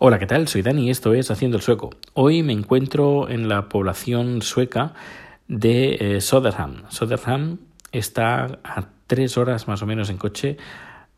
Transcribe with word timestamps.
Hola, 0.00 0.20
¿qué 0.20 0.26
tal? 0.26 0.46
Soy 0.46 0.62
Dani 0.62 0.86
y 0.86 0.90
esto 0.90 1.12
es 1.12 1.28
Haciendo 1.32 1.56
el 1.56 1.62
Sueco. 1.64 1.90
Hoy 2.14 2.44
me 2.44 2.52
encuentro 2.52 3.28
en 3.28 3.48
la 3.48 3.68
población 3.68 4.42
sueca 4.42 4.94
de 5.48 5.96
eh, 5.98 6.20
Soderham. 6.20 6.84
Soderham 6.88 7.58
está 7.90 8.60
a 8.62 8.84
tres 9.08 9.36
horas 9.36 9.66
más 9.66 9.82
o 9.82 9.86
menos 9.86 10.08
en 10.08 10.16
coche 10.16 10.56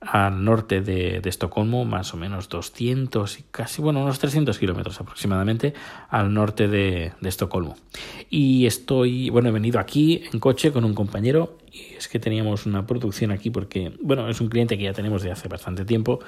al 0.01 0.43
norte 0.45 0.81
de, 0.81 1.21
Estocolmo, 1.23 1.85
más 1.85 2.15
o 2.15 2.17
menos 2.17 2.49
200 2.49 3.39
y 3.39 3.43
casi, 3.51 3.83
bueno, 3.83 4.01
unos 4.01 4.19
300 4.19 4.59
kilómetros 4.59 4.99
aproximadamente 4.99 5.75
al 6.09 6.33
norte 6.33 6.67
de, 6.67 7.13
de, 7.21 7.29
Estocolmo. 7.29 7.77
Y 8.31 8.65
estoy, 8.65 9.29
bueno, 9.29 9.51
he 9.51 9.53
venido 9.53 9.79
aquí 9.79 10.23
en 10.33 10.41
coche 10.41 10.73
con 10.73 10.87
un 10.87 10.95
compañero 10.95 11.59
y 11.71 11.97
es 11.99 12.09
que 12.09 12.19
teníamos 12.19 12.65
una 12.65 12.87
producción 12.87 13.31
aquí 13.31 13.51
porque, 13.51 13.93
bueno, 14.01 14.27
es 14.31 14.41
un 14.41 14.49
cliente 14.49 14.79
que 14.79 14.85
ya 14.85 14.95
tenemos 14.95 15.23
de 15.23 15.33
hace 15.33 15.49
bastante 15.49 15.85
tiempo 15.85 16.21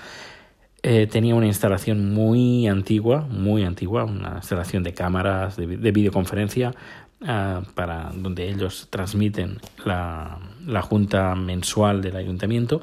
eh, 0.85 1.07
tenía 1.07 1.37
una 1.37 1.47
instalación 1.47 2.13
muy 2.13 2.67
antigua, 2.67 3.21
muy 3.31 3.63
antigua, 3.63 4.05
una 4.05 4.37
instalación 4.37 4.83
de 4.83 4.93
cámaras 4.93 5.57
de, 5.57 5.67
videoconferencia 5.67 6.75
ah, 7.25 7.63
para 7.75 8.11
donde 8.13 8.49
ellos 8.49 8.89
transmiten 8.91 9.59
la, 9.85 10.41
la, 10.67 10.83
junta 10.83 11.37
mensual 11.37 12.03
del 12.03 12.17
ayuntamiento 12.17 12.83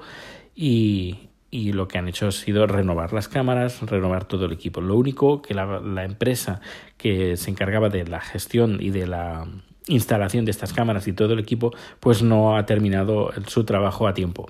y, 0.56 1.28
lo 1.52 1.88
que 1.88 1.98
han 1.98 2.08
hecho 2.08 2.28
ha 2.28 2.32
sido 2.32 2.68
renovar 2.68 3.12
las 3.12 3.28
cámaras, 3.28 3.82
renovar 3.82 4.26
todo 4.26 4.46
el 4.46 4.54
equipo. 4.54 4.82
Lo 4.82 4.96
único 4.96 5.42
que 5.42 5.54
la 5.54 6.06
empresa 6.06 6.62
que 6.96 7.38
se 7.38 7.50
encargaba 7.50 7.90
de 7.90 8.06
la 8.06 8.22
gestión 8.22 8.78
y 8.80 8.92
de 8.92 9.08
la 9.08 9.48
instalación 9.88 10.46
de 10.46 10.52
estas 10.52 10.74
cámaras 10.74 11.08
y 11.08 11.14
todo 11.14 11.34
el 11.34 11.40
equipo, 11.40 11.74
pues 12.00 12.22
no 12.22 12.56
ha 12.56 12.66
terminado 12.66 13.32
su 13.48 13.64
trabajo 13.66 14.08
a 14.08 14.14
tiempo. 14.14 14.50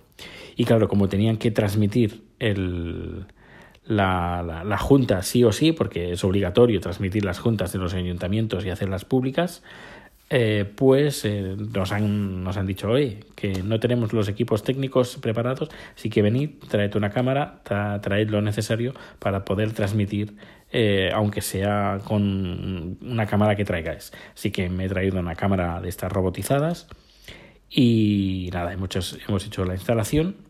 Y 0.55 0.66
claro, 0.66 0.88
como 0.88 1.07
tenían 1.07 1.38
que 1.38 1.52
transmitir 1.52 2.23
el, 2.40 3.26
la, 3.85 4.63
la, 4.65 4.77
Junta 4.77 5.23
sí 5.23 5.43
o 5.43 5.51
sí, 5.51 5.71
porque 5.71 6.11
es 6.11 6.23
obligatorio 6.23 6.79
transmitir 6.79 7.25
las 7.25 7.39
juntas 7.39 7.71
de 7.73 7.79
los 7.79 7.93
ayuntamientos 7.93 8.65
y 8.65 8.70
hacerlas 8.70 9.05
públicas, 9.05 9.63
eh, 10.31 10.71
pues 10.76 11.26
eh, 11.26 11.55
nos, 11.57 11.91
han, 11.91 12.43
nos 12.43 12.55
han 12.55 12.67
dicho 12.67 12.87
hoy 12.89 13.26
que 13.35 13.63
no 13.63 13.79
tenemos 13.79 14.13
los 14.13 14.27
equipos 14.27 14.62
técnicos 14.62 15.17
preparados, 15.17 15.70
así 15.95 16.12
que 16.12 16.21
venid, 16.21 16.51
traed 16.70 16.95
una 16.95 17.09
cámara, 17.09 17.62
traed 17.63 18.29
lo 18.29 18.39
necesario 18.41 18.93
para 19.17 19.43
poder 19.43 19.71
transmitir, 19.73 20.35
eh, 20.71 21.09
aunque 21.15 21.41
sea 21.41 21.98
con 22.04 22.99
una 23.01 23.26
cámara 23.26 23.55
que 23.55 23.65
traigáis. 23.65 24.11
Así 24.35 24.51
que 24.51 24.70
me 24.70 24.85
he 24.85 24.89
traído 24.89 25.20
una 25.20 25.34
cámara 25.34 25.82
de 25.82 25.89
estas 25.89 26.11
robotizadas 26.11 26.87
y 27.67 28.51
nada, 28.54 28.71
hemos, 28.71 29.17
hemos 29.27 29.45
hecho 29.48 29.65
la 29.65 29.73
instalación 29.73 30.48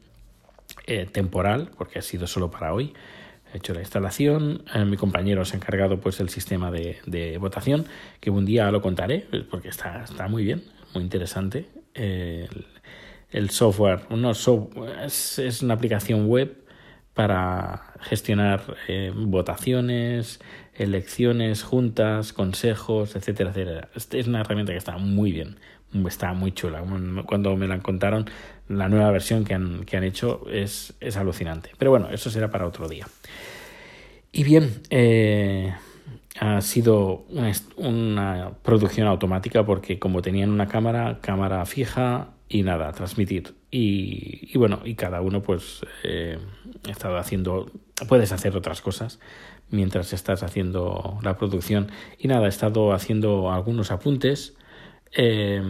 temporal, 1.11 1.71
porque 1.77 1.99
ha 1.99 2.01
sido 2.01 2.27
solo 2.27 2.49
para 2.49 2.73
hoy 2.73 2.93
he 3.53 3.57
hecho 3.57 3.73
la 3.73 3.79
instalación, 3.79 4.63
eh, 4.73 4.85
mi 4.85 4.97
compañero 4.97 5.43
se 5.45 5.55
ha 5.55 5.57
encargado 5.57 5.99
pues 5.99 6.19
el 6.19 6.29
sistema 6.29 6.71
de, 6.71 7.37
votación, 7.39 7.85
que 8.19 8.29
un 8.29 8.45
día 8.45 8.71
lo 8.71 8.81
contaré, 8.81 9.25
porque 9.49 9.69
está, 9.69 10.03
está 10.03 10.27
muy 10.27 10.43
bien, 10.43 10.63
muy 10.93 11.03
interesante. 11.03 11.65
el, 11.95 13.49
software, 13.49 14.01
es, 15.03 15.39
es, 15.39 15.61
una 15.61 15.73
aplicación 15.73 16.27
web 16.27 16.55
para 17.13 17.93
gestionar 18.01 18.77
eh, 18.87 19.11
votaciones, 19.13 20.39
elecciones, 20.75 21.63
juntas, 21.63 22.33
consejos, 22.33 23.15
etcétera, 23.15 23.49
etcétera. 23.49 23.89
Es 23.93 24.27
una 24.27 24.41
herramienta 24.41 24.71
que 24.71 24.77
está 24.77 24.97
muy 24.97 25.31
bien, 25.31 25.57
está 26.07 26.33
muy 26.33 26.53
chula. 26.53 26.83
Cuando 27.25 27.57
me 27.57 27.67
la 27.67 27.79
contaron, 27.79 28.29
la 28.69 28.87
nueva 28.87 29.11
versión 29.11 29.43
que 29.43 29.53
han, 29.53 29.83
que 29.83 29.97
han 29.97 30.03
hecho 30.03 30.45
es, 30.49 30.93
es, 30.99 31.17
alucinante. 31.17 31.71
Pero 31.77 31.91
bueno, 31.91 32.09
eso 32.11 32.29
será 32.29 32.49
para 32.49 32.67
otro 32.67 32.87
día. 32.87 33.07
Y 34.31 34.43
bien, 34.43 34.81
eh, 34.91 35.73
ha 36.39 36.61
sido 36.61 37.25
una, 37.77 38.51
producción 38.61 39.07
automática 39.07 39.65
porque 39.65 39.99
como 39.99 40.21
tenían 40.21 40.51
una 40.51 40.67
cámara, 40.67 41.19
cámara 41.21 41.65
fija 41.65 42.29
y 42.47 42.63
nada, 42.63 42.91
transmitir. 42.91 43.55
Y, 43.71 44.57
bueno, 44.57 44.81
y 44.85 44.95
cada 44.95 45.21
uno 45.21 45.41
pues 45.41 45.85
eh, 46.03 46.37
ha 46.87 46.91
estado 46.91 47.17
haciendo, 47.17 47.71
puedes 48.07 48.31
hacer 48.31 48.55
otras 48.55 48.81
cosas 48.81 49.19
mientras 49.69 50.13
estás 50.13 50.43
haciendo 50.43 51.19
la 51.23 51.37
producción. 51.37 51.91
Y 52.17 52.27
nada, 52.27 52.45
he 52.45 52.49
estado 52.49 52.93
haciendo 52.93 53.51
algunos 53.51 53.91
apuntes 53.91 54.55
eh, 55.11 55.61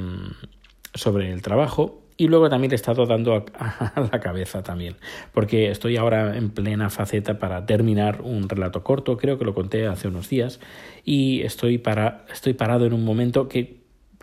sobre 0.94 1.32
el 1.32 1.42
trabajo 1.42 2.02
y 2.20 2.28
luego 2.28 2.50
también 2.50 2.74
he 2.74 2.76
estado 2.76 3.06
dando 3.06 3.34
a, 3.58 3.94
la 4.12 4.20
cabeza 4.20 4.62
también, 4.62 4.98
porque 5.32 5.72
estoy 5.72 5.96
ahora 5.96 6.36
en 6.36 6.50
plena 6.50 6.90
faceta 6.90 7.40
para 7.40 7.66
terminar 7.66 8.20
un 8.22 8.50
relato 8.50 8.84
corto, 8.84 9.18
creo 9.18 9.40
que 9.40 9.46
lo 9.46 9.56
conté 9.56 9.88
hace 9.88 10.10
unos 10.10 10.30
días, 10.30 10.60
y 11.06 11.42
estoy, 11.44 11.78
para, 11.78 12.26
estoy 12.30 12.54
parado 12.54 12.86
en 12.86 12.92
un 12.92 13.06
momento 13.06 13.48
que 13.48 13.78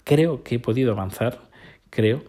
creo 0.05 0.45
que 0.45 0.57
he 0.57 0.59
podido 0.59 0.93
avanzar, 0.93 1.49
creo. 1.89 2.23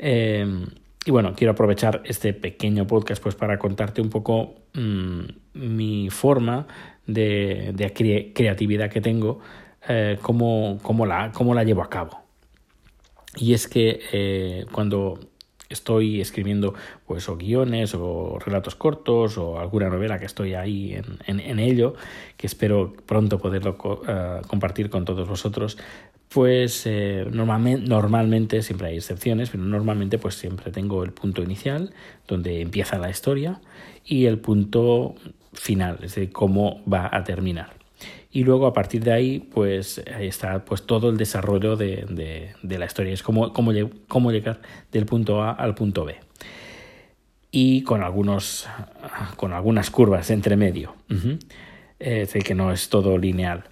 Eh, 0.00 0.66
y 1.06 1.10
bueno, 1.12 1.34
quiero 1.36 1.52
aprovechar 1.52 2.02
este 2.04 2.34
pequeño 2.34 2.88
podcast 2.88 3.22
pues 3.22 3.36
para 3.36 3.58
contarte 3.60 4.02
un 4.02 4.10
poco 4.10 4.56
mm, 4.74 5.20
mi 5.54 6.10
forma 6.10 6.66
de, 7.06 7.70
de, 7.74 8.32
creatividad 8.34 8.90
que 8.90 9.00
tengo, 9.00 9.38
eh, 9.88 10.18
cómo, 10.20 10.80
cómo, 10.82 11.06
la, 11.06 11.30
cómo 11.30 11.54
la 11.54 11.62
llevo 11.62 11.82
a 11.82 11.88
cabo. 11.88 12.21
Y 13.36 13.54
es 13.54 13.66
que 13.66 14.00
eh, 14.12 14.66
cuando 14.72 15.18
estoy 15.72 16.20
escribiendo 16.20 16.74
pues 17.06 17.28
o 17.28 17.36
guiones 17.36 17.94
o 17.94 18.38
relatos 18.38 18.74
cortos 18.74 19.38
o 19.38 19.58
alguna 19.58 19.88
novela 19.88 20.18
que 20.18 20.26
estoy 20.26 20.54
ahí 20.54 20.94
en, 21.26 21.40
en, 21.40 21.58
ello, 21.58 21.94
que 22.36 22.46
espero 22.46 22.92
pronto 23.06 23.38
poderlo 23.38 23.76
uh, 23.80 24.46
compartir 24.46 24.90
con 24.90 25.04
todos 25.04 25.26
vosotros, 25.28 25.78
pues 26.28 26.86
eh, 26.86 27.26
normalmente, 27.30 27.88
normalmente, 27.88 28.62
siempre 28.62 28.88
hay 28.88 28.96
excepciones, 28.96 29.50
pero 29.50 29.64
normalmente 29.64 30.18
pues 30.18 30.34
siempre 30.34 30.70
tengo 30.70 31.04
el 31.04 31.12
punto 31.12 31.42
inicial, 31.42 31.92
donde 32.26 32.60
empieza 32.62 32.98
la 32.98 33.10
historia, 33.10 33.60
y 34.04 34.26
el 34.26 34.38
punto 34.38 35.14
final, 35.52 35.96
es 35.96 36.14
decir, 36.14 36.32
cómo 36.32 36.82
va 36.90 37.10
a 37.12 37.24
terminar 37.24 37.81
y 38.32 38.44
luego 38.44 38.66
a 38.66 38.72
partir 38.72 39.04
de 39.04 39.12
ahí 39.12 39.38
pues 39.38 40.02
ahí 40.12 40.26
está 40.26 40.64
pues 40.64 40.84
todo 40.86 41.10
el 41.10 41.18
desarrollo 41.18 41.76
de, 41.76 42.54
de, 42.62 42.78
la 42.78 42.86
historia. 42.86 43.12
Es 43.12 43.22
como 43.22 43.52
cómo, 43.52 43.72
cómo 44.08 44.32
llegar 44.32 44.62
del 44.90 45.04
punto 45.04 45.42
A 45.42 45.52
al 45.52 45.74
punto 45.74 46.06
B. 46.06 46.16
Y 47.50 47.82
con 47.82 48.02
algunos 48.02 48.66
con 49.36 49.52
algunas 49.52 49.90
curvas 49.90 50.30
entre 50.30 50.56
medio. 50.56 50.96
Es 51.98 52.18
decir 52.28 52.42
que 52.42 52.54
no 52.54 52.72
es 52.72 52.88
todo 52.88 53.18
lineal. 53.18 53.64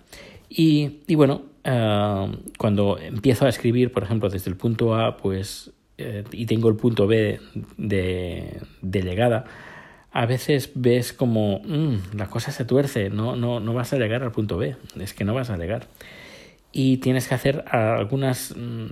Y, 0.51 1.01
y 1.07 1.15
bueno 1.15 1.43
uh, 1.65 2.31
cuando 2.59 2.99
empiezo 2.99 3.47
a 3.47 3.49
escribir 3.49 3.93
por 3.93 4.03
ejemplo 4.03 4.29
desde 4.29 4.51
el 4.51 4.57
punto 4.57 4.95
A 4.95 5.17
pues 5.17 5.71
eh, 5.97 6.25
y 6.33 6.45
tengo 6.45 6.69
el 6.69 6.77
punto 6.77 7.07
B 7.07 7.41
de, 7.79 8.61
de 8.83 9.03
llegada 9.03 9.45
a 10.13 10.27
veces 10.27 10.73
ves 10.75 11.13
como 11.13 11.61
mm, 11.61 12.17
la 12.17 12.27
cosa 12.27 12.51
se 12.51 12.65
tuerce, 12.65 13.11
no, 13.11 13.37
no, 13.37 13.61
no 13.61 13.75
vas 13.75 13.93
a 13.93 13.99
llegar 13.99 14.23
al 14.23 14.33
punto 14.33 14.57
B, 14.59 14.77
es 14.99 15.15
que 15.15 15.25
no 15.25 15.35
vas 15.35 15.51
a 15.51 15.57
llegar. 15.57 15.87
Y 16.73 16.99
tienes 16.99 17.29
que 17.29 17.35
hacer 17.35 17.65
algunas 17.71 18.55
mm, 18.57 18.87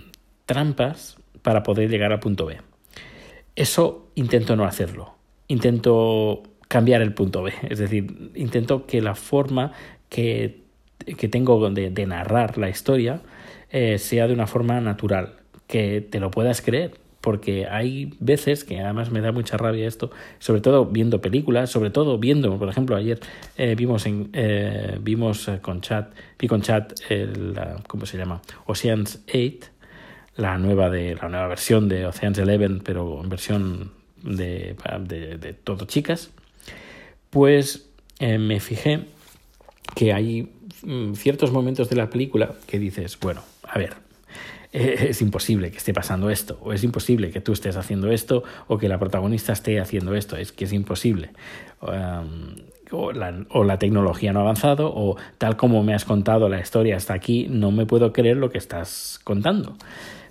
trampas 0.47 1.17
para 1.43 1.63
poder 1.63 1.91
llegar 1.91 2.13
al 2.13 2.21
punto 2.21 2.47
B. 2.47 2.59
Eso 3.57 4.09
intento 4.15 4.55
no 4.55 4.65
hacerlo. 4.65 5.15
Intento 5.49 6.43
cambiar 6.69 7.03
el 7.03 7.15
punto 7.15 7.43
B. 7.43 7.53
Es 7.69 7.79
decir, 7.79 8.33
intento 8.35 8.87
que 8.87 9.01
la 9.01 9.15
forma 9.15 9.73
que, 10.09 10.63
que 11.17 11.29
tengo 11.29 11.71
de, 11.71 12.07
narrar 12.07 12.59
la 12.59 12.69
historia 12.69 13.23
eh, 13.71 13.99
sea 13.99 14.29
de 14.29 14.35
una 14.35 14.47
forma 14.47 14.81
natural, 14.81 15.35
que 15.67 16.01
te 16.01 16.21
lo 16.21 16.31
puedas 16.31 16.61
creer 16.61 16.93
porque 17.29 17.67
hay 17.67 18.15
veces 18.21 18.65
que 18.65 18.81
además 18.81 19.11
me 19.11 19.21
da 19.21 19.33
mucha 19.33 19.59
rabia 19.59 19.87
esto, 19.87 20.11
sobre 20.39 20.63
todo 20.63 20.87
viendo 20.87 21.21
películas, 21.21 21.69
sobre 21.69 21.91
todo 21.91 22.17
viendo, 22.17 22.59
por 22.59 22.71
ejemplo, 22.71 22.97
ayer 22.97 23.21
eh, 23.59 23.75
vimos 23.77 24.07
en, 24.07 24.31
eh, 24.33 24.97
vimos 25.03 25.47
eh, 25.47 25.59
con 25.61 25.83
chat, 25.83 26.11
vi 26.39 26.49
con 26.49 26.63
chat 26.63 26.99
el, 27.11 27.55
¿cómo 27.87 28.07
se 28.07 28.17
llama? 28.17 28.41
Oceans 28.65 29.23
8, 29.29 29.69
la 30.37 30.57
nueva 30.57 30.89
de 30.89 31.17
la 31.17 31.29
nueva 31.29 31.49
versión 31.49 31.87
de 31.91 32.07
Oceans 32.07 32.39
11, 32.39 32.81
pero 32.83 33.21
en 33.23 33.29
versión 33.29 33.93
de, 34.23 34.75
de, 35.01 35.37
de 35.37 35.53
todo 35.53 35.85
chicas, 35.85 36.31
pues 37.29 37.91
me 38.21 38.59
fijé 38.59 39.05
que 39.95 40.15
hay 40.15 40.51
mm, 40.83 41.13
ciertos 41.13 41.53
momentos 41.53 41.91
de 41.91 41.97
la 41.97 42.09
película 42.09 42.55
que 42.67 42.79
dices, 42.79 43.19
bueno, 43.21 43.43
a 43.65 43.79
ver, 43.79 44.08
eh, 44.73 45.07
es 45.11 45.23
imposible 45.23 45.71
que 45.71 45.79
esté 45.79 45.93
pasando 45.93 46.31
esto, 46.31 46.59
o 46.63 46.73
es 46.73 46.85
imposible 46.85 47.31
que 47.31 47.41
tú 47.41 47.53
estés 47.53 47.77
haciendo 47.77 48.11
esto, 48.11 48.45
o 48.67 48.79
que 48.79 48.89
la 48.89 48.99
protagonista 48.99 49.53
esté 49.53 49.81
haciendo 49.81 50.15
esto, 50.15 50.37
es 50.37 50.53
que 50.53 50.65
es 50.65 50.73
imposible. 50.73 51.31
O, 52.91 53.13
la, 53.13 53.45
o, 53.51 53.65
la, 53.65 53.79
tecnología 53.79 54.33
no 54.33 54.41
ha 54.41 54.43
avanzado, 54.43 54.93
o 54.95 55.17
tal 55.39 55.57
como 55.57 55.83
me 55.83 55.95
has 55.95 56.05
contado 56.05 56.49
la 56.49 56.61
historia 56.61 56.97
hasta 56.97 57.15
aquí, 57.15 57.47
no 57.49 57.71
me 57.71 57.87
puedo 57.87 58.13
creer 58.13 58.37
lo 58.37 58.51
que 58.51 58.59
estás 58.59 59.21
contando. 59.25 59.77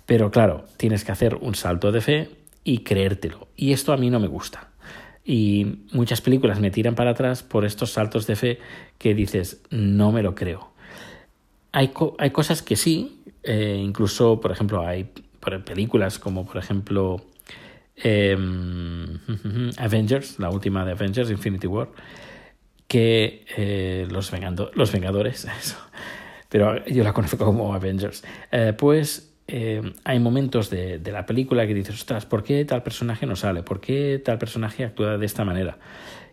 Pero 0.06 0.32
claro, 0.32 0.66
tienes 0.78 1.04
que 1.04 1.12
hacer 1.12 1.36
un 1.36 1.54
salto 1.54 1.92
de 1.92 2.02
fe 2.02 2.30
y 2.64 2.80
creértelo. 2.80 3.48
Y 3.56 3.74
esto 3.74 3.94
a 3.94 3.98
mí 3.98 4.10
no 4.10 4.20
me 4.20 4.28
gusta. 4.28 4.70
Y 5.24 5.80
muchas 5.92 6.22
películas 6.22 6.60
me 6.60 6.72
tiran 6.72 6.96
para 6.96 7.12
atrás 7.12 7.44
por 7.44 7.66
estos 7.66 7.92
saltos 7.92 8.28
de 8.28 8.36
fe 8.36 8.60
que 8.98 9.14
dices, 9.14 9.62
no 9.70 10.12
me 10.12 10.24
lo 10.24 10.34
creo. 10.36 10.72
Hay, 11.74 11.92
hay 12.18 12.32
cosas 12.32 12.62
que 12.62 12.78
sí, 12.78 13.22
eh, 13.48 13.82
incluso, 13.82 14.40
por 14.40 14.52
ejemplo, 14.52 14.86
hay 14.86 15.10
películas 15.66 16.20
como, 16.20 16.46
por 16.46 16.58
ejemplo, 16.58 17.22
em, 17.96 19.20
Avengers, 19.78 20.38
la 20.40 20.50
última 20.50 20.86
de 20.86 20.92
Avengers, 20.92 21.32
Infinity 21.32 21.68
War, 21.68 21.88
que 22.88 23.46
eh, 23.56 24.08
los, 24.12 24.32
los 24.74 24.92
Vengadores, 24.92 25.48
pero 26.50 26.86
yo 26.86 27.04
la 27.04 27.14
conozco 27.14 27.38
como 27.38 27.74
Avengers, 27.74 28.24
eh, 28.52 28.74
pues 28.78 29.34
eh, 29.48 29.94
hay 30.04 30.20
momentos 30.20 30.70
de, 30.70 31.00
de, 31.00 31.12
la 31.14 31.26
película 31.26 31.66
que 31.66 31.74
dices, 31.74 31.96
ostras, 31.96 32.26
¿por 32.26 32.44
qué 32.44 32.66
tal 32.66 32.84
personaje 32.84 33.26
no 33.26 33.38
sale? 33.38 33.64
¿Por 33.64 33.80
qué 33.80 34.22
tal 34.24 34.38
personaje 34.38 34.84
actúa 34.84 35.18
de 35.18 35.26
esta 35.26 35.46
manera? 35.46 35.80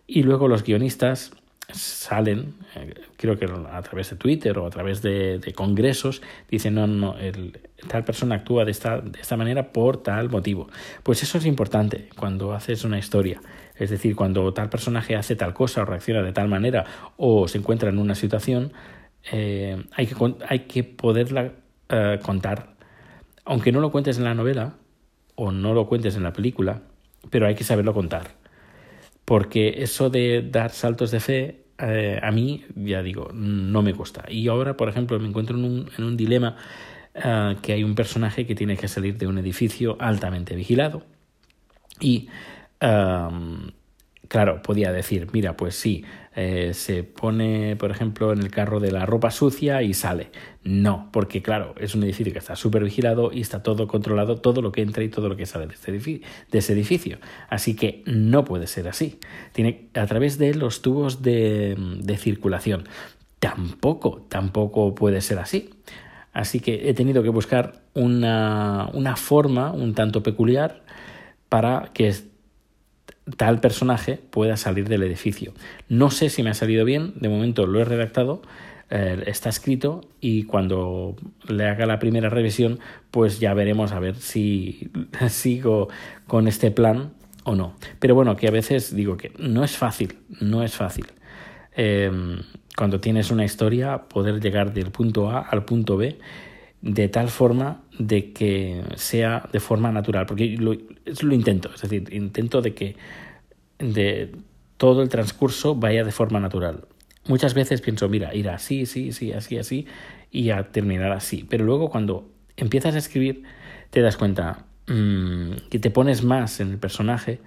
Y 0.06 0.25
luego 0.25 0.49
los 0.49 0.64
guionistas 0.64 1.32
salen, 1.72 2.55
eh, 2.76 2.94
creo 3.16 3.38
que 3.38 3.46
a 3.46 3.82
través 3.82 4.11
de 4.11 4.16
Twitter 4.16 4.58
o 4.58 4.66
a 4.66 4.70
través 4.70 5.02
de, 5.02 5.40
congresos, 5.55 6.22
dicen, 6.50 6.75
no, 6.75 6.87
no, 6.87 7.19
el, 7.19 7.58
tal 7.88 8.05
persona 8.05 8.37
actúa 8.37 8.64
de 8.64 8.70
esta, 8.70 9.00
de 9.00 9.20
esta 9.20 9.37
manera 9.37 9.72
por 9.72 10.02
tal 10.02 10.31
motivo. 10.31 10.69
Pues 11.02 11.22
eso 11.22 11.38
es 11.38 11.46
importante 11.46 12.08
cuando 12.16 12.52
haces 12.52 12.84
una 12.84 12.99
historia. 12.99 13.40
Es 13.76 13.90
decir, 13.90 14.14
cuando 14.14 14.52
tal 14.52 14.69
personaje 14.69 15.16
hace 15.16 15.37
tal 15.37 15.55
cosa 15.55 15.82
o 15.82 15.84
reacciona 15.84 16.22
de 16.22 16.32
tal 16.32 16.49
manera 16.49 16.84
o 17.16 17.49
se 17.49 17.58
encuentra 17.58 17.88
en 17.88 17.99
una 17.99 18.14
situación, 18.14 18.72
eh, 19.32 19.82
hay, 19.93 20.06
que, 20.06 20.34
hay 20.49 20.60
que 20.60 20.84
poderla 20.84 21.52
eh, 21.88 22.20
contar. 22.22 22.75
Aunque 23.44 23.72
no 23.72 23.81
lo 23.81 23.90
cuentes 23.90 24.19
en 24.19 24.25
la 24.25 24.34
novela 24.34 24.75
o 25.34 25.50
no 25.50 25.75
lo 25.75 25.87
cuentes 25.87 26.17
en 26.17 26.22
la 26.22 26.32
película, 26.32 26.82
pero 27.31 27.46
hay 27.46 27.55
que 27.55 27.64
saberlo 27.64 27.94
contar 27.94 28.44
porque 29.25 29.82
eso 29.82 30.11
de 30.11 30.43
dar 30.43 30.71
saltos 30.71 31.11
de 31.11 31.21
fe 31.21 31.65
eh, 31.79 32.21
a 32.23 32.31
mí, 32.31 32.65
ya 32.76 33.03
digo, 33.03 33.31
no 33.32 33.82
me 33.82 33.93
gusta. 33.93 34.25
Y 34.29 34.49
ahora, 34.49 34.76
por 34.76 34.88
ejemplo, 34.88 35.19
me 35.19 35.29
encuentro 35.29 35.56
en 35.59 35.65
un, 35.65 35.91
en 35.99 36.05
un 36.05 36.17
dilema 36.17 36.56
eh, 37.15 37.56
que 37.62 37.73
hay 37.73 37.85
un 37.85 37.94
personaje 37.94 38.47
que 38.47 38.55
tiene 38.55 38.76
que 38.76 38.88
salir 38.88 39.19
de 39.19 39.26
un 39.26 39.38
edificio 39.38 39.97
altamente 40.00 40.55
vigilado 40.55 41.05
y 42.00 42.29
Claro, 44.29 44.62
podía 44.62 44.91
decir, 44.91 45.29
mira, 45.32 45.56
pues 45.56 45.75
sí, 45.75 46.05
eh, 46.35 46.73
se 46.75 47.05
pone, 47.05 47.76
por 47.76 47.91
ejemplo, 47.91 48.32
en 48.32 48.41
el 48.41 48.50
carro 48.50 48.81
de 48.81 48.91
la 48.91 49.06
ropa 49.06 49.31
sucia 49.31 49.82
y 49.82 49.94
sale. 49.94 50.31
No, 50.62 51.11
porque 51.12 51.43
claro, 51.43 51.75
es 51.79 51.94
un 51.94 52.03
edificio 52.03 52.32
que 52.32 52.38
está 52.38 52.56
súper 52.56 52.82
vigilado 52.82 53.31
y 53.32 53.41
está 53.41 53.62
todo 53.62 53.87
controlado, 53.87 54.37
todo 54.37 54.62
lo 54.62 54.73
que 54.73 54.82
entra 54.82 55.05
y 55.05 55.09
todo 55.09 55.29
lo 55.29 55.37
que 55.37 55.47
sale 55.47 55.67
de, 55.67 55.75
este 55.75 55.93
de 55.93 56.23
ese 56.59 56.73
edificio. 56.73 57.19
Así 57.49 57.76
que 57.76 58.03
no 58.06 58.44
puede 58.44 58.67
ser 58.67 58.88
así. 58.88 59.19
Tiene 59.53 59.88
a 59.94 60.06
través 60.06 60.38
de 60.38 60.55
los 60.55 60.82
tubos 60.82 61.23
de, 61.23 61.77
de 61.79 62.17
circulación. 62.17 62.85
Tampoco, 63.38 64.27
tampoco 64.29 64.94
puede 64.94 65.20
ser 65.20 65.38
así. 65.38 65.70
Así 66.32 66.61
que 66.61 66.88
he 66.88 66.94
tenido 66.94 67.23
que 67.23 67.29
buscar 67.29 67.82
una, 67.94 68.88
una 68.93 69.17
forma 69.17 69.70
un 69.70 69.94
tanto 69.94 70.23
peculiar 70.23 70.82
para 71.49 71.91
que 71.94 72.12
tal 73.37 73.61
personaje 73.61 74.21
pueda 74.31 74.56
salir 74.56 74.88
del 74.88 75.03
edificio. 75.03 75.53
No 75.88 76.11
sé 76.11 76.29
si 76.29 76.43
me 76.43 76.50
ha 76.50 76.55
salido 76.55 76.85
bien, 76.85 77.15
de 77.17 77.29
momento 77.29 77.67
lo 77.67 77.81
he 77.81 77.85
redactado, 77.85 78.43
eh, 78.91 79.25
está 79.26 79.49
escrito 79.49 80.03
y 80.21 80.44
cuando 80.44 81.17
le 81.49 81.67
haga 81.67 81.87
la 81.87 81.99
primera 81.99 82.29
revisión, 82.29 82.81
pues 83.11 83.41
ya 83.41 83.55
veremos 83.55 83.93
a 83.93 83.99
ver 83.99 84.17
si 84.17 84.91
sigo 85.29 85.88
con 86.26 86.49
este 86.49 86.71
plan 86.71 87.12
o 87.44 87.55
no. 87.55 87.75
Pero 87.99 88.15
bueno, 88.15 88.37
que 88.37 88.49
a 88.49 88.50
veces 88.50 88.94
digo 88.94 89.17
que 89.17 89.32
no 89.38 89.65
es 89.65 89.77
fácil, 89.77 90.19
no 90.41 90.62
es 90.62 90.75
fácil. 90.75 91.06
Em, 91.77 92.43
cuando 92.77 93.00
tienes 93.00 93.31
una 93.31 93.44
historia, 93.44 94.05
poder 94.09 94.41
llegar 94.41 94.73
del 94.73 94.91
punto 94.91 95.31
A 95.31 95.41
al 95.41 95.65
punto 95.65 95.97
B 95.97 96.19
de 96.84 97.08
tal 97.08 97.31
forma 97.31 97.81
de 97.98 98.34
que 98.34 98.84
sea 98.96 99.48
de 99.50 99.58
forma 99.58 99.90
natural, 99.90 100.26
porque 100.26 100.54
lo, 100.58 100.75
intento, 101.34 101.70
es 101.75 101.81
decir, 101.81 102.12
intento 102.12 102.60
de 102.60 102.75
que 102.75 102.96
de 103.78 104.32
todo 104.76 105.00
el 105.00 105.08
transcurso 105.08 105.75
vaya 105.75 106.04
de 106.04 106.12
forma 106.12 106.40
natural. 106.40 106.84
Muchas 107.26 107.54
veces 107.54 107.81
pienso, 107.81 108.06
mira, 108.10 108.34
ir 108.34 108.50
así, 108.50 108.84
sí, 108.84 109.12
sí, 109.12 109.32
así, 109.32 109.56
así, 109.56 109.86
y 110.31 110.50
a 110.50 110.64
terminar 110.64 111.10
así. 111.12 111.46
Pero 111.48 111.64
luego 111.64 111.88
cuando 111.88 112.28
empiezas 112.58 112.94
a 112.94 112.98
escribir, 112.98 113.44
te 113.88 114.02
das 114.02 114.19
cuenta 114.19 114.66
mmm, 114.86 115.52
que 115.70 115.78
te 115.78 115.90
pones 115.90 116.22
más 116.22 116.60
en 116.60 116.72
el 116.72 116.78
personaje 116.78 117.40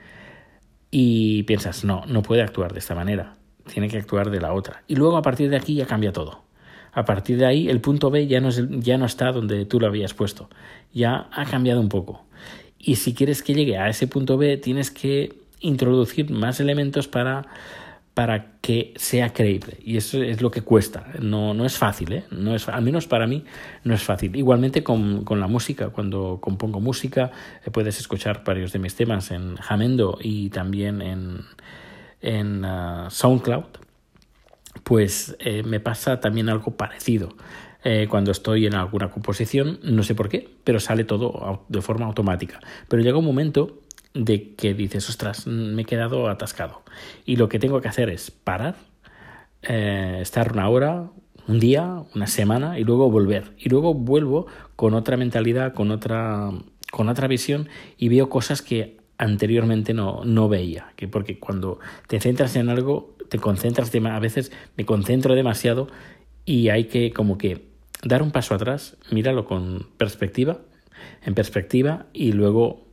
y 0.89 1.43
piensas, 1.43 1.83
no, 1.83 2.03
no 2.07 2.23
puede 2.23 2.41
actuar 2.41 2.73
de 2.73 2.79
esta 2.79 2.95
manera, 2.95 3.35
tiene 3.71 3.87
que 3.87 3.99
actuar 3.99 4.31
de 4.31 4.41
la 4.41 4.53
otra. 4.53 4.81
Y 4.87 4.95
luego 4.95 5.15
a 5.15 5.21
partir 5.21 5.51
de 5.51 5.57
aquí 5.57 5.75
ya 5.75 5.85
cambia 5.85 6.11
todo. 6.11 6.46
A 6.97 7.05
partir 7.05 7.37
de 7.37 7.45
ahí 7.45 7.69
el 7.69 7.79
punto 7.79 8.09
B 8.09 8.25
ya 8.25 8.39
no, 8.39 8.49
es, 8.49 8.59
ya 8.79 8.97
no 8.97 9.05
está 9.05 9.31
donde 9.31 9.65
tú 9.65 9.79
lo 9.79 9.85
habías 9.85 10.15
puesto, 10.15 10.49
ya 10.91 11.29
ha 11.31 11.45
cambiado 11.45 11.79
un 11.79 11.89
poco. 11.89 12.25
Y 12.79 12.95
si 12.95 13.13
quieres 13.13 13.43
que 13.43 13.53
llegue 13.53 13.77
a 13.77 13.87
ese 13.87 14.07
punto 14.07 14.35
B, 14.35 14.57
tienes 14.57 14.89
que 14.89 15.31
introducir 15.59 16.31
más 16.31 16.59
elementos 16.59 17.07
para, 17.07 17.45
para 18.15 18.53
que 18.61 18.95
sea 18.95 19.31
creíble. 19.31 19.77
Y 19.85 19.97
eso 19.97 20.23
es 20.23 20.41
lo 20.41 20.49
que 20.49 20.63
cuesta. 20.63 21.05
No, 21.21 21.53
no 21.53 21.67
es 21.67 21.77
fácil, 21.77 22.13
¿eh? 22.13 22.23
No 22.31 22.55
es, 22.55 22.67
al 22.67 22.81
menos 22.81 23.05
para 23.05 23.27
mí 23.27 23.43
no 23.83 23.93
es 23.93 24.01
fácil. 24.01 24.35
Igualmente 24.35 24.81
con, 24.81 25.23
con 25.23 25.39
la 25.39 25.47
música. 25.47 25.89
Cuando 25.89 26.39
compongo 26.41 26.79
música 26.79 27.29
eh, 27.63 27.69
puedes 27.69 27.99
escuchar 27.99 28.43
varios 28.43 28.73
de 28.73 28.79
mis 28.79 28.95
temas 28.95 29.29
en 29.29 29.55
Jamendo 29.57 30.17
y 30.19 30.49
también 30.49 31.03
en, 31.03 31.41
en 32.21 32.65
uh, 32.65 33.11
SoundCloud 33.11 33.85
pues 34.87 35.35
eh, 35.39 35.63
me 35.63 35.81
pasa 35.81 36.21
también 36.21 36.47
algo 36.47 36.77
parecido. 36.77 37.35
Eh, 37.83 38.07
cuando 38.09 38.31
estoy 38.31 38.67
en 38.67 38.73
alguna 38.73 39.11
composición, 39.11 39.81
no 39.83 40.01
sé 40.01 40.15
por 40.15 40.29
qué, 40.29 40.49
pero 40.63 40.79
sale 40.79 41.03
todo 41.03 41.65
de 41.67 41.81
forma 41.81 42.05
automática. 42.05 42.61
Pero 42.87 43.03
llega 43.03 43.17
un 43.17 43.25
momento 43.25 43.81
de 44.13 44.55
que 44.55 44.73
dices, 44.73 45.09
ostras, 45.09 45.45
me 45.45 45.81
he 45.81 45.85
quedado 45.85 46.29
atascado. 46.29 46.83
Y 47.25 47.35
lo 47.35 47.49
que 47.49 47.59
tengo 47.59 47.81
que 47.81 47.89
hacer 47.89 48.09
es 48.09 48.31
parar, 48.31 48.75
eh, 49.61 50.19
estar 50.21 50.53
una 50.53 50.69
hora, 50.69 51.11
un 51.49 51.59
día, 51.59 52.03
una 52.15 52.27
semana 52.27 52.79
y 52.79 52.85
luego 52.85 53.11
volver. 53.11 53.51
Y 53.57 53.67
luego 53.67 53.93
vuelvo 53.93 54.47
con 54.77 54.93
otra 54.93 55.17
mentalidad, 55.17 55.73
con 55.73 55.91
otra, 55.91 56.49
con 56.93 57.09
otra 57.09 57.27
visión 57.27 57.67
y 57.97 58.07
veo 58.07 58.29
cosas 58.29 58.61
que 58.61 59.01
anteriormente 59.17 59.93
no, 59.93 60.21
no 60.25 60.49
veía. 60.49 60.93
Que 60.95 61.07
porque 61.07 61.39
cuando 61.39 61.79
te 62.07 62.19
centras 62.19 62.55
en 62.55 62.69
algo, 62.69 63.15
te 63.29 63.39
concentras, 63.39 63.93
a 63.93 64.19
veces 64.19 64.51
me 64.75 64.85
concentro 64.85 65.35
demasiado 65.35 65.87
y 66.45 66.69
hay 66.69 66.85
que 66.85 67.11
como 67.11 67.37
que 67.37 67.67
dar 68.03 68.21
un 68.21 68.31
paso 68.31 68.55
atrás, 68.55 68.97
míralo 69.11 69.45
con 69.45 69.87
perspectiva, 69.97 70.59
en 71.25 71.33
perspectiva 71.33 72.05
y 72.13 72.31
luego 72.31 72.85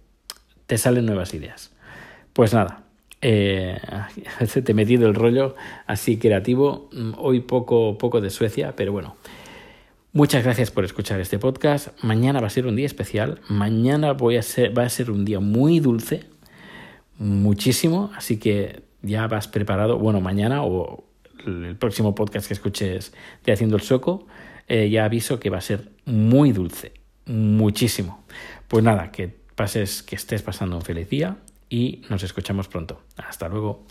te 0.66 0.78
salen 0.78 1.06
nuevas 1.06 1.34
ideas. 1.34 1.72
Pues 2.32 2.52
nada, 2.52 2.84
eh, 3.20 3.78
te 4.64 4.72
he 4.72 4.75
metido 4.75 5.06
el 5.06 5.14
rollo 5.14 5.54
así 5.87 6.18
creativo, 6.18 6.90
hoy 7.16 7.40
poco, 7.40 7.96
poco 7.99 8.20
de 8.20 8.30
Suecia, 8.30 8.75
pero 8.76 8.92
bueno. 8.92 9.16
Muchas 10.14 10.44
gracias 10.44 10.71
por 10.71 10.85
escuchar 10.85 11.18
este 11.18 11.40
podcast. 11.40 11.88
Mañana 12.00 12.40
va 12.40 12.47
a 12.47 12.50
ser 12.50 12.68
un 12.68 12.76
día 12.76 12.87
especial. 12.87 13.40
Mañana 13.49 14.12
voy 14.12 14.37
a 14.37 14.42
ser, 14.42 14.78
va 14.78 14.85
a 14.85 14.88
ser 14.88 15.11
un 15.11 15.25
día 15.25 15.40
muy 15.40 15.80
dulce, 15.80 16.23
muchísimo. 17.18 18.12
Así 18.14 18.38
que 18.38 18.85
ya 19.02 19.26
vas 19.26 19.49
preparado, 19.49 19.99
bueno, 19.99 20.21
mañana 20.21 20.62
o 20.62 21.02
el 21.44 21.75
próximo 21.75 22.14
podcast 22.14 22.47
que 22.47 22.54
escuches 22.54 23.12
de 23.44 23.52
Haciendo 23.52 23.75
el 23.75 23.83
Soco, 23.83 24.28
eh, 24.68 24.88
ya 24.88 25.04
aviso 25.04 25.40
que 25.40 25.50
va 25.50 25.59
a 25.59 25.62
ser 25.62 25.90
muy 26.04 26.52
dulce, 26.52 26.92
muchísimo. 27.26 28.25
Pues 28.68 28.85
nada, 28.85 29.11
que 29.11 29.35
pases, 29.56 30.04
que 30.04 30.14
estés 30.14 30.42
pasando 30.42 30.76
un 30.76 30.83
feliz 30.83 31.09
día 31.09 31.38
y 31.68 32.02
nos 32.09 32.23
escuchamos 32.23 32.68
pronto. 32.68 33.00
Hasta 33.16 33.49
luego. 33.49 33.85